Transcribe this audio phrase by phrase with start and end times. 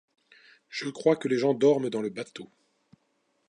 [0.67, 2.49] Je crois que les gens dorment dans le bateau.